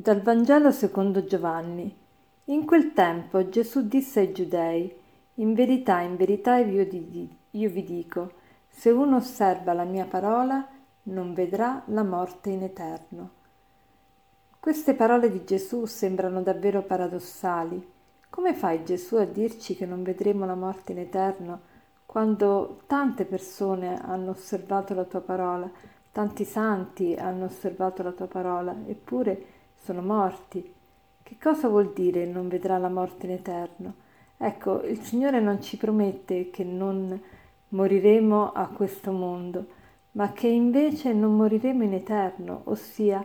[0.00, 1.94] Dal Vangelo secondo Giovanni.
[2.44, 4.90] In quel tempo Gesù disse ai giudei,
[5.34, 8.32] In verità, in verità io, vi dico,
[8.66, 10.66] se uno osserva la mia parola,
[11.02, 13.30] non vedrà la morte in eterno.
[14.58, 17.86] Queste parole di Gesù sembrano davvero paradossali.
[18.30, 21.60] Come fai Gesù a dirci che non vedremo la morte in eterno
[22.06, 25.70] quando tante persone hanno osservato la tua parola,
[26.10, 30.72] tanti santi hanno osservato la tua parola, eppure sono morti.
[31.22, 33.94] Che cosa vuol dire non vedrà la morte in eterno?
[34.36, 37.20] Ecco, il Signore non ci promette che non
[37.68, 39.66] moriremo a questo mondo,
[40.12, 43.24] ma che invece non moriremo in eterno, ossia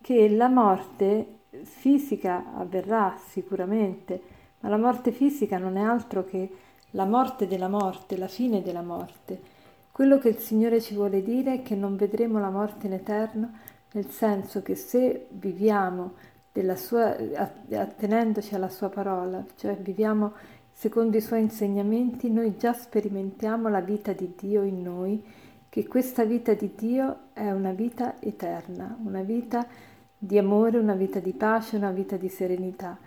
[0.00, 4.20] che la morte fisica avverrà sicuramente,
[4.60, 6.50] ma la morte fisica non è altro che
[6.90, 9.52] la morte della morte, la fine della morte.
[9.92, 13.52] Quello che il Signore ci vuole dire è che non vedremo la morte in eterno,
[13.94, 16.14] nel senso che se viviamo
[16.74, 17.16] sua,
[17.70, 20.32] attenendoci alla sua parola, cioè viviamo
[20.72, 25.24] secondo i suoi insegnamenti, noi già sperimentiamo la vita di Dio in noi,
[25.68, 29.66] che questa vita di Dio è una vita eterna, una vita
[30.16, 32.98] di amore, una vita di pace, una vita di serenità.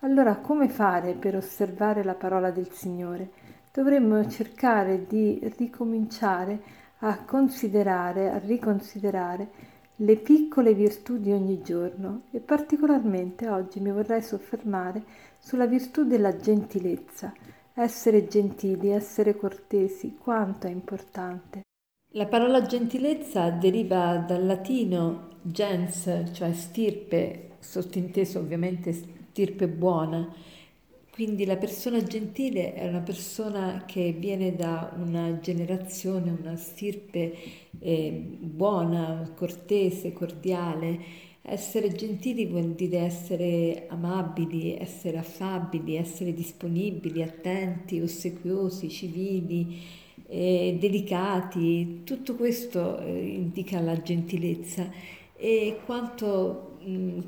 [0.00, 3.30] Allora come fare per osservare la parola del Signore?
[3.72, 6.60] Dovremmo cercare di ricominciare
[7.00, 9.68] a considerare, a riconsiderare
[10.02, 15.02] le piccole virtù di ogni giorno e particolarmente oggi mi vorrei soffermare
[15.38, 17.32] sulla virtù della gentilezza.
[17.74, 21.62] Essere gentili, essere cortesi, quanto è importante.
[22.14, 30.26] La parola gentilezza deriva dal latino gens, cioè stirpe, sottinteso ovviamente stirpe buona,
[31.10, 37.34] quindi la persona gentile è una persona che viene da una generazione, una stirpe
[37.78, 40.98] eh, buona, cortese, cordiale.
[41.42, 49.82] Essere gentili vuol dire essere amabili, essere affabili, essere disponibili, attenti, ossequiosi, civili,
[50.26, 52.02] eh, delicati.
[52.04, 54.88] Tutto questo eh, indica la gentilezza
[55.36, 56.69] e quanto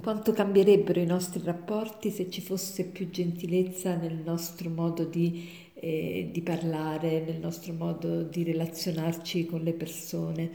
[0.00, 6.30] quanto cambierebbero i nostri rapporti se ci fosse più gentilezza nel nostro modo di, eh,
[6.32, 10.50] di parlare, nel nostro modo di relazionarci con le persone.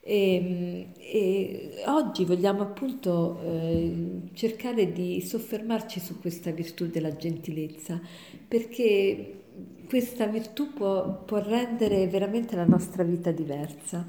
[0.00, 3.92] E, mm, e oggi vogliamo appunto eh,
[4.32, 8.00] cercare di soffermarci su questa virtù della gentilezza,
[8.48, 9.34] perché
[9.86, 14.08] questa virtù può, può rendere veramente la nostra vita diversa.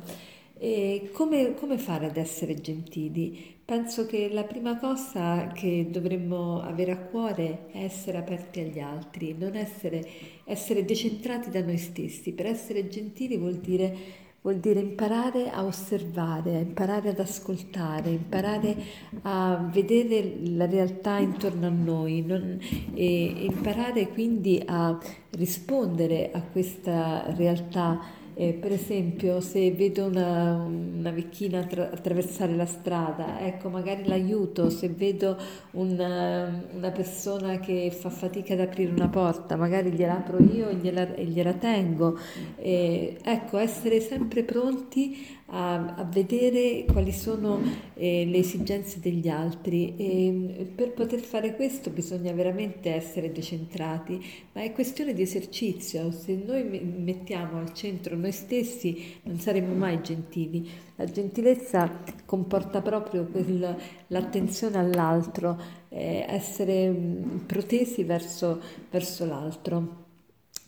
[1.13, 3.55] Come, come fare ad essere gentili?
[3.66, 9.35] Penso che la prima cosa che dovremmo avere a cuore è essere aperti agli altri,
[9.35, 10.07] non essere,
[10.44, 12.33] essere decentrati da noi stessi.
[12.33, 13.95] Per essere gentili vuol dire,
[14.41, 18.75] vuol dire imparare a osservare, imparare ad ascoltare, imparare
[19.23, 22.59] a vedere la realtà intorno a noi non,
[22.93, 24.95] e imparare quindi a
[25.31, 32.66] rispondere a questa realtà eh, per esempio, se vedo una, una vecchina tra- attraversare la
[32.66, 35.38] strada, ecco, magari l'aiuto, se vedo
[35.74, 40.74] una, una, persona che fa fatica ad aprire una porta, magari gliela apro io e
[40.74, 42.18] gliela, e gliela tengo.
[42.56, 47.59] Eh, ecco, essere sempre pronti a, a vedere quali sono
[47.94, 54.23] eh, le esigenze degli altri e per poter fare questo bisogna veramente essere decentrati,
[54.53, 60.01] ma è questione di esercizio, se noi mettiamo al centro noi stessi non saremo mai
[60.01, 60.69] gentili.
[60.95, 63.75] La gentilezza comporta proprio quel,
[64.07, 65.59] l'attenzione all'altro,
[65.90, 70.00] eh, essere mm, protesi verso, verso l'altro.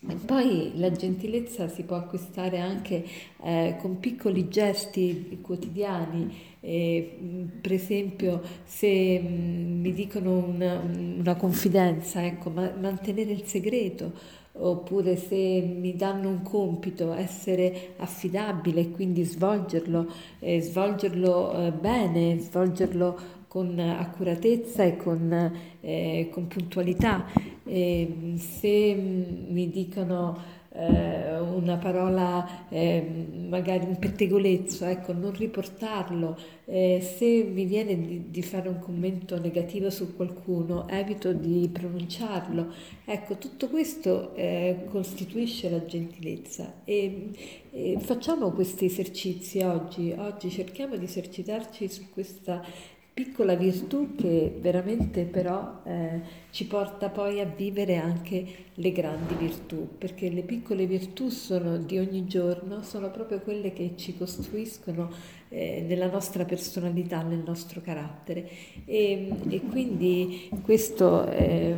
[0.06, 3.06] E poi la gentilezza si può acquistare anche
[3.42, 6.52] eh, con piccoli gesti quotidiani.
[6.60, 14.12] Eh, per esempio, se mh, mi dicono una, una confidenza, ecco, ma, mantenere il segreto,
[14.54, 22.40] oppure se mi danno un compito, essere affidabile e quindi svolgerlo, eh, svolgerlo eh, bene,
[22.40, 27.26] svolgerlo con accuratezza e con, eh, con puntualità.
[27.66, 36.36] E se mi dicono eh, una parola, eh, magari un pettegolezzo, ecco, non riportarlo.
[36.66, 42.74] Eh, se mi viene di, di, fare un commento negativo su qualcuno, evito di pronunciarlo.
[43.06, 47.30] Ecco, tutto questo eh, costituisce la gentilezza e,
[47.72, 50.14] e, facciamo questi esercizi oggi.
[50.18, 52.64] Oggi cerchiamo di esercitarci su questa
[53.14, 59.88] piccola virtù che veramente però eh, ci porta poi a vivere anche le grandi virtù,
[60.00, 65.12] perché le piccole virtù sono di ogni giorno, sono proprio quelle che ci costruiscono
[65.50, 68.50] eh, nella nostra personalità, nel nostro carattere.
[68.86, 71.76] E, e quindi questo eh,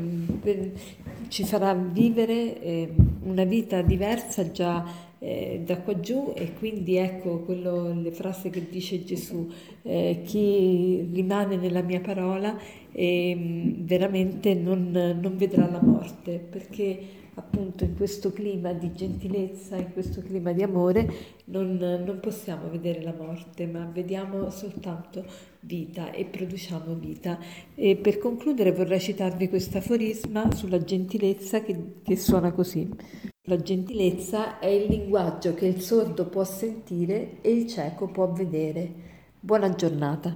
[1.27, 2.93] ci farà vivere eh,
[3.23, 8.67] una vita diversa già eh, da qua giù e quindi ecco quello, le frasi che
[8.69, 9.49] dice Gesù,
[9.81, 12.55] eh, chi rimane nella mia parola
[12.91, 19.91] eh, veramente non, non vedrà la morte perché appunto in questo clima di gentilezza, in
[19.93, 21.11] questo clima di amore,
[21.45, 25.25] non, non, possiamo vedere la morte, ma vediamo soltanto
[25.61, 27.39] vita e produciamo vita.
[27.73, 33.33] E per concludere vorrei citarvi questo aforisma sulla gentilezza che, che suona così.
[33.47, 38.91] La gentilezza è il linguaggio che il sordo può sentire e il cieco può vedere.
[39.39, 40.35] Buona giornata.